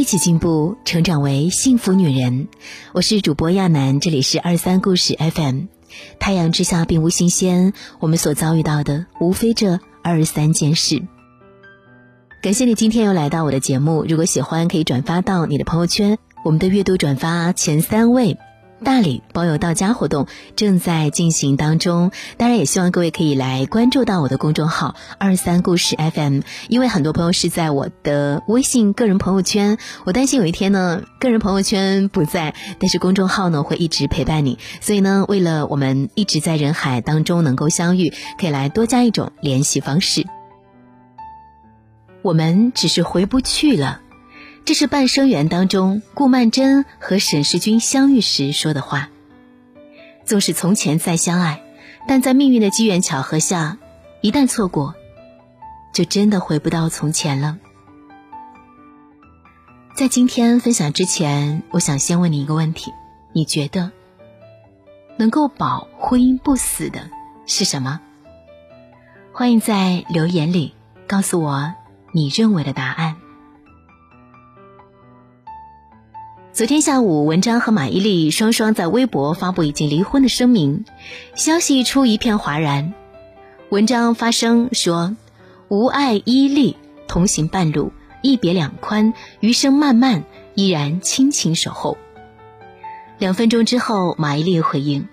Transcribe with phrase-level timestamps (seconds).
[0.00, 2.48] 一起进步，成长为幸福女人。
[2.94, 5.64] 我是主播亚楠，这里是二三故事 FM。
[6.18, 11.02] 太阳之下并无新鲜，我们所遭遇到的无非这二三件事。
[12.40, 18.38] 感谢你今天又来到我的节目，如果喜欢可以转发到你的朋友圈，我们的阅读转发前三位。
[18.82, 20.26] 大理包邮到家活动
[20.56, 40.26] 正在进行当中，当然也希望各位可以来关注到我的公众号二三故事 FM，因为很多朋友是在我的微信个人朋友圈，我担心有一天呢个人朋友圈不在，但是公众号呢会一直陪伴你，所以呢为了我们一直在人海当中能够相遇，可以来多加一种联系方式。
[42.22, 44.00] 我们只是回不去了。
[44.64, 49.08] 这是《半生缘》当中顾曼桢和沈世钧相遇时说的话。
[50.24, 51.62] 纵使从前再相爱，
[52.06, 53.78] 但在命运的机缘巧合下，
[54.20, 54.94] 一旦错过，
[55.92, 57.58] 就真的回不到从前了。
[59.96, 62.92] 在今天分享之前，我想先问你一个问题：
[63.32, 63.90] 你觉得
[65.16, 67.10] 能够保婚姻不死的
[67.44, 68.00] 是什么？
[69.32, 70.74] 欢迎在留言里
[71.08, 71.74] 告诉我
[72.12, 73.16] 你认为的答案。
[76.60, 80.84] 昨天下午，文章和马伊琍双双在微博发布已经离婚的声明，
[81.34, 82.92] 消息一出，一片哗然。
[83.70, 85.16] 文章发声说
[85.68, 86.76] ：“无爱伊琍，
[87.08, 91.96] 同行半路，一别两宽，余生漫漫，依然亲情守候。”
[93.16, 95.08] 两分钟之后，马伊琍回应：“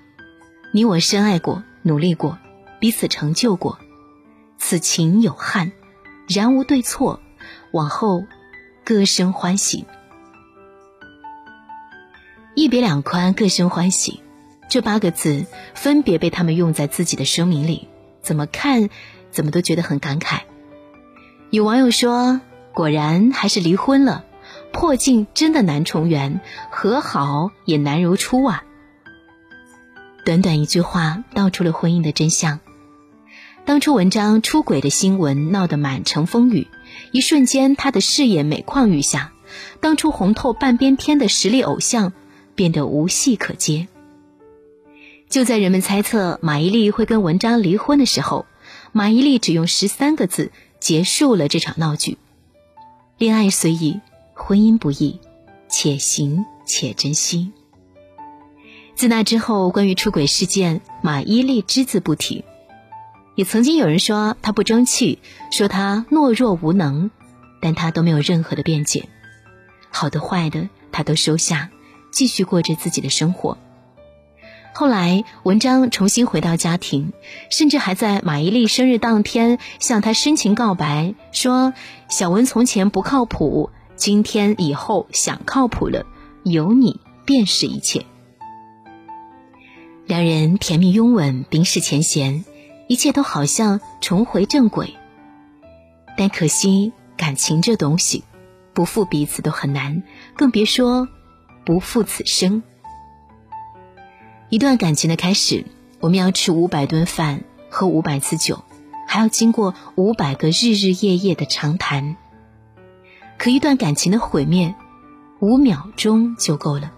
[0.76, 2.38] 你我深爱过，努力过，
[2.78, 3.80] 彼此成就过，
[4.58, 5.72] 此情有憾，
[6.28, 7.22] 然无对错，
[7.72, 8.26] 往后
[8.84, 9.86] 各生欢喜。”
[12.58, 14.20] 一别两宽，各生欢喜，
[14.68, 17.88] 这八个字分别被他们用在自己的声明里，
[18.24, 18.90] 怎么看，
[19.30, 20.40] 怎么都觉得很感慨。
[21.52, 22.42] 有网友说
[22.74, 24.26] ：“果然还是离婚了，
[24.74, 28.64] 破镜真的难重圆，和好也难如初啊。”
[30.26, 32.60] 短短一句话道出了婚姻的真相。
[33.66, 36.66] 当初文章出轨的新闻闹得满城风雨，
[37.12, 39.32] 一瞬间他的事业每况愈下，
[39.80, 42.14] 当初红透半边天的实力偶像。
[42.58, 43.88] 变得无戏可接。
[45.30, 48.46] 就在人们猜测马伊琍会跟文章离婚的时候，
[48.92, 52.18] 马伊琍只用十三个字结束了这场闹剧：
[53.18, 54.02] 恋爱虽易，
[54.34, 55.20] 婚姻不易，
[55.70, 57.52] 且行且珍惜。
[58.96, 62.44] 自那之后，关于出轨事件，马伊琍只字不提。
[63.36, 65.20] 也曾经有人说她不争气，
[65.52, 67.12] 说她懦弱无能，
[67.62, 69.08] 但她都没有任何的辩解，
[69.92, 71.70] 好的坏的她都收下。
[72.18, 73.60] 继续过着自己的生活。
[74.74, 77.14] 后来，文章重新回到家庭，
[77.52, 81.76] 甚至还在马伊琍生日当天向她深情告白，说
[82.10, 86.08] ：“小文从前不靠谱，今天以后想靠谱了，
[86.42, 88.04] 有你便是一切。”
[90.08, 92.46] 两人甜蜜拥吻，冰释前嫌，
[92.88, 94.96] 一切都好像重回正轨。
[96.18, 98.24] 但可惜，感情这东西，
[98.74, 100.02] 不负彼此都很难，
[100.36, 101.08] 更别说……
[101.68, 102.64] 不负此生。
[104.48, 105.66] 一段感情的开始，
[106.00, 108.64] 我们要吃五百顿饭，喝五百次酒，
[109.06, 112.16] 还要经过五百个日日夜夜的长谈。
[113.38, 114.76] 可一段感情的毁灭，
[115.42, 116.94] 五秒钟就够了。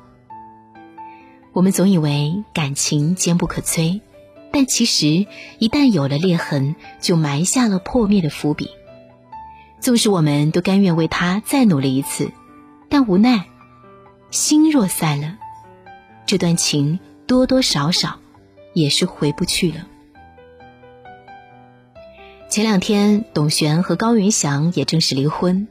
[1.51, 4.01] 我们总以为感情坚不可摧，
[4.51, 5.25] 但其实
[5.57, 8.69] 一旦有了裂痕，就埋下了破灭的伏笔。
[9.79, 12.31] 纵使我们都甘愿为他再努力一次，
[12.87, 13.47] 但无奈。
[14.31, 15.37] 心若散了，
[16.27, 18.19] 这段情多多少少
[18.73, 19.87] 也是回不去了。
[22.47, 25.67] 前两天，董璇和高云翔也正式离婚。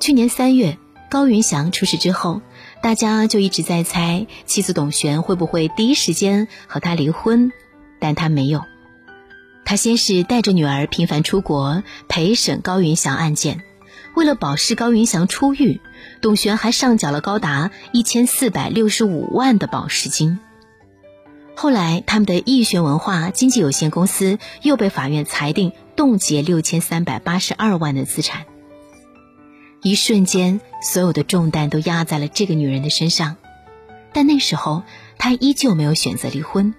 [0.00, 0.76] 去年三月，
[1.10, 2.42] 高云翔出事之后，
[2.82, 7.52] 大家就一直在猜妻子董璇会不会第一时间和他离婚，
[7.98, 8.62] 但他没有。
[9.64, 13.62] 他先是带着女儿频繁出国陪审高云翔案件，
[14.18, 15.80] 为了保释高云翔出狱。
[16.20, 20.40] 董璇还上缴了高达一千四百六十五万的保释金。
[21.54, 28.46] 后来，他们的易璇文化经纪有限公司又被法院裁定冻结六千三百八十二万的资产。
[29.82, 33.36] 一瞬间，所有的重担都压在了这个女人的身上。
[34.12, 34.82] 但那时候，
[35.16, 36.74] 她依旧没有选择离婚。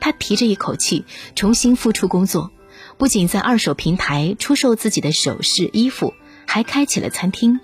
[0.00, 1.04] 她提着一口气，
[1.34, 2.50] 重新复出工作，
[2.96, 6.14] 不仅在二手平台出售自己的首饰、衣服，
[6.46, 7.60] 还开起了餐厅。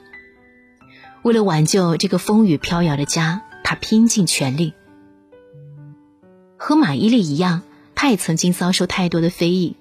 [1.22, 4.74] 为了挽救这个风雨飘摇的家，他拼尽全力。
[6.56, 7.62] 和马伊琍一样，
[7.94, 9.76] 他也曾经遭受太多的非议，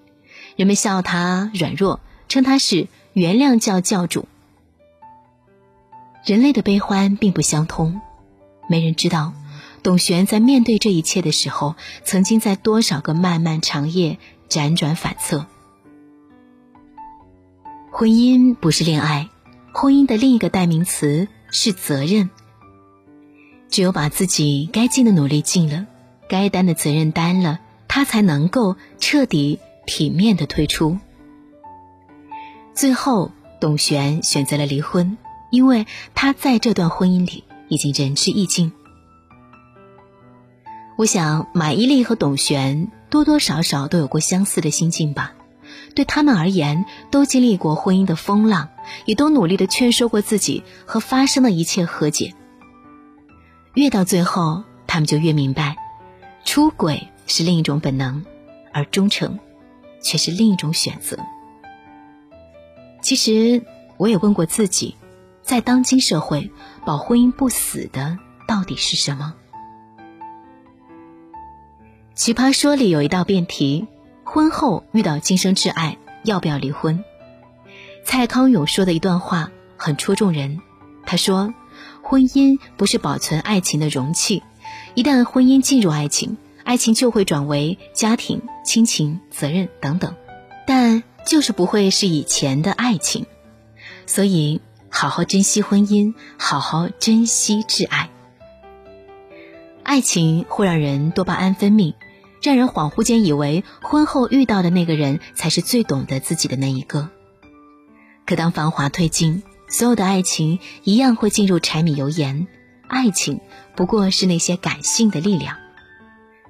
[0.56, 4.28] 人们笑他软弱，称他是原谅教教主。
[6.26, 8.02] 人类的悲欢并不相通，
[8.70, 9.34] 没人知道，
[9.82, 15.48] 董璇在面对这一切的时候，曾经在多少个漫漫长夜辗转反侧。
[17.94, 19.30] 婚姻不是恋爱，
[19.74, 22.30] 婚姻的另一个代名词是责任。
[23.70, 25.88] 只有把自己该尽的努力尽了，
[26.30, 27.60] 该担的责任担了，
[27.90, 31.00] 他才能够彻底体面的退出。
[32.74, 35.18] 最后，董璇选择了离婚，
[35.52, 35.86] 因为
[36.16, 38.72] 他在这段婚姻里已经仁至义尽。
[40.98, 45.34] 我想，马伊琍和董璇多多少少都有过相似的心境吧。
[45.96, 48.70] 对他们而言，都经历过婚姻的风浪，
[49.06, 52.34] 也都努力的劝说过自己和发生的一切和解。
[53.74, 55.78] 越到最后，他们就越明白，
[56.44, 58.26] 出轨是另一种本能，
[58.74, 59.40] 而忠诚
[60.02, 61.18] 却是另一种选择。
[63.02, 63.64] 其实，
[63.98, 64.96] 我也问过自己，
[65.42, 66.52] 在当今社会，
[66.86, 69.36] 保婚姻不死的到底是什么？
[72.14, 73.88] 奇葩说里有一道辩题。
[74.34, 77.04] 婚后遇到今生挚爱，要不要离婚？
[78.06, 80.62] 蔡康永说的一段话很戳中人。
[81.06, 81.54] 他说
[82.02, 84.42] ：“婚姻不是保存爱情的容器，
[84.94, 90.16] 一旦婚姻进入爱情，爱情就会转为家庭、亲情、责任等等，
[90.66, 93.26] 但就是不会是以前的爱情。
[94.06, 98.10] 所以，好好珍惜婚姻，好好珍惜挚爱。
[99.84, 101.96] 爱情会让人多巴胺分泌。”
[102.42, 107.10] 让人恍惚间以为婚后遇到的那个人才是最懂得自己的那一个。
[108.26, 112.48] 可当繁华褪尽，所有的爱情一样会进入柴米油盐。
[112.88, 113.40] 爱情
[113.76, 115.58] 不过是那些感性的力量，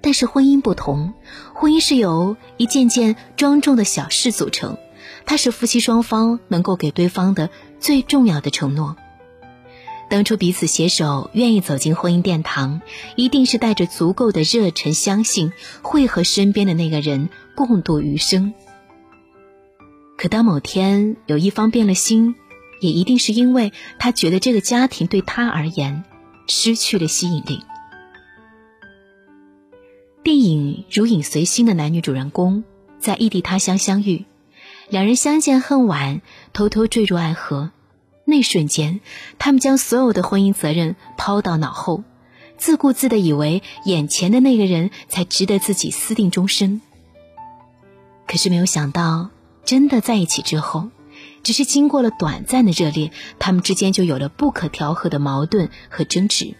[0.01, 1.13] 但是婚姻不同，
[1.53, 4.77] 婚姻是由一件件庄重的小事组成，
[5.25, 7.49] 它是夫妻双方能够给对方的
[7.79, 8.95] 最重要的承诺。
[10.11, 12.81] 当初彼此携手，愿意走进婚姻殿堂，
[13.15, 18.53] 一定是带着足够的热忱，相信会和身边的那个人共度余生。
[20.17, 22.35] 可当某天有一方变了心，
[22.81, 26.03] 也一定是因为他觉得这个家庭对他而言
[26.45, 27.61] 失去了吸引力。
[30.23, 32.65] 电影《如影随形》的男女主人公
[32.99, 34.25] 在异地他乡相遇，
[34.89, 36.21] 两人相见恨晚，
[36.51, 37.71] 偷偷坠入爱河。
[38.31, 39.01] 那瞬间，
[39.37, 42.05] 他们将所有的婚姻责任抛到脑后，
[42.57, 46.79] 自顾自的以为眼前的那个人才值得自己私定终身。
[48.25, 49.31] 可是没有想到，
[49.65, 50.89] 真的在一起之后，
[51.43, 56.55] 只是经过了短暂的热烈，他们之间就有了不可调和的矛盾和争执。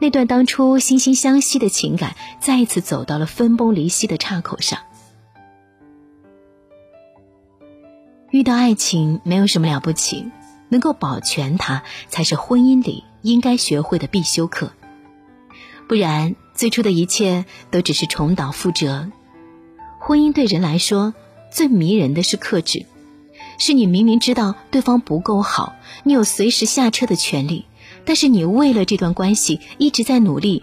[0.00, 4.80] 那段当初惺惺相惜的情感，再一次走到了分崩离析的岔口上。
[8.30, 10.30] 遇到爱情没有什么了不起。
[10.70, 14.72] 能够保全它，才是婚姻里应该学会的必修课。
[15.86, 19.10] 不然，最初的一切都只是重蹈覆辙。
[19.98, 21.12] 婚姻对人来说，
[21.52, 22.86] 最迷人的是克制，
[23.58, 25.74] 是你明明知道对方不够好，
[26.04, 27.66] 你有随时下车的权利，
[28.04, 30.62] 但是你为了这段关系一直在努力，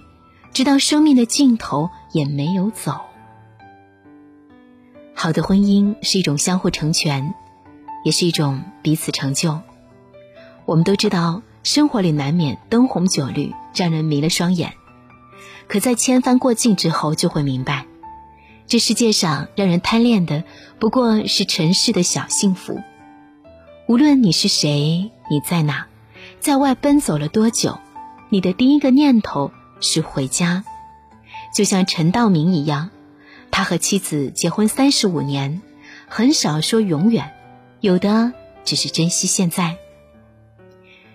[0.53, 3.01] 直到生命的尽头也没有走。
[5.13, 7.33] 好的婚姻是一种相互成全，
[8.05, 9.59] 也是一种彼此成就。
[10.67, 14.73] 我们都知道，生活里难免灯红酒绿，让人迷了双眼。
[15.69, 17.85] 可在千帆过尽之后，就会明白，
[18.67, 20.43] 这世界上让人贪恋的，
[20.77, 22.81] 不过是尘世的小幸福。
[23.87, 25.87] 无论你是谁，你在哪，
[26.41, 27.79] 在外奔走了多久，
[28.27, 30.65] 你的第一个念头是回家。
[31.55, 32.89] 就像陈道明一样，
[33.51, 35.61] 他和妻子结婚三十五年，
[36.09, 37.31] 很少说永远，
[37.79, 38.33] 有的
[38.65, 39.77] 只是珍惜现在。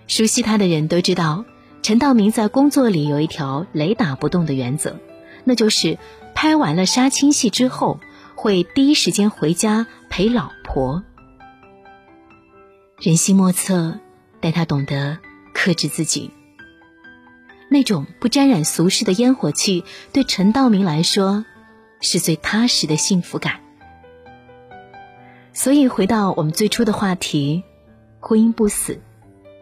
[0.07, 1.45] 熟悉他的人都知道，
[1.81, 4.97] 陈道明在工作里有一条雷打不动的原则，
[5.43, 5.97] 那就是
[6.35, 7.99] 拍完了杀青戏之后，
[8.35, 11.03] 会第一时间回家陪老婆。
[12.99, 13.99] 人心莫测，
[14.39, 15.17] 但他懂得
[15.53, 16.31] 克制自己。
[17.69, 21.43] 那种不沾染俗世的烟火气，对陈道明来说，
[22.01, 23.61] 是最踏实的幸福感。
[25.53, 27.63] 所以，回到我们最初的话题，
[28.19, 29.01] 婚姻不死。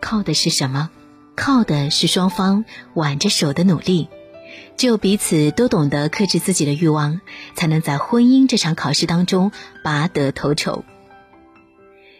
[0.01, 0.89] 靠的是什么？
[1.35, 4.09] 靠的是双方挽着手的努力。
[4.75, 7.21] 只有彼此都懂得克制自己的欲望，
[7.55, 9.51] 才能在婚姻这场考试当中
[9.83, 10.83] 拔得头筹。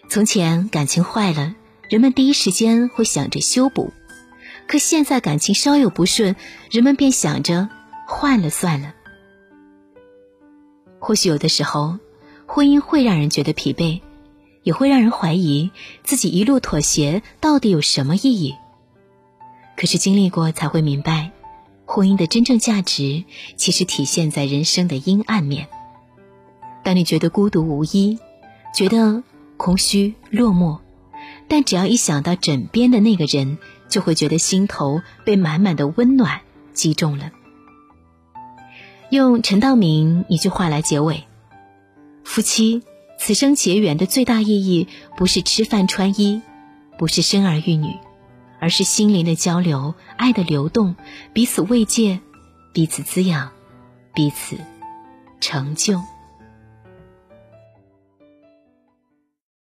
[0.08, 1.56] 从前感情坏了，
[1.90, 3.92] 人们第一时间会想着修补；
[4.68, 6.36] 可现在感情稍有不顺，
[6.70, 7.68] 人们便想着
[8.08, 8.94] 换了算了。
[11.00, 11.98] 或许有的时候，
[12.46, 14.02] 婚姻会让人觉得疲惫，
[14.64, 15.72] 也会让人怀疑
[16.04, 18.56] 自己一路妥协到底有什么意义。
[19.76, 21.32] 可是经历过才会明白，
[21.86, 23.24] 婚姻的真正价值
[23.56, 25.68] 其实体现在人生的阴暗面。
[26.84, 28.20] 当你觉得孤独无依，
[28.76, 29.24] 觉得
[29.58, 30.80] 空虚落寞，
[31.48, 33.58] 但只要一想到枕边的那个人，
[33.90, 36.42] 就会觉得心头被满满的温暖
[36.74, 37.32] 击中了。
[39.10, 41.26] 用陈道明一句话来结尾：
[42.24, 42.82] 夫妻
[43.24, 46.42] 此生结缘的最大意义，不是吃饭穿衣，
[46.98, 48.00] 不是生儿育女，
[48.60, 50.96] 而是心灵的交流、爱的流动，
[51.32, 52.20] 彼此慰藉，
[52.74, 53.52] 彼此滋养，
[54.16, 54.58] 彼此
[55.40, 56.02] 成就。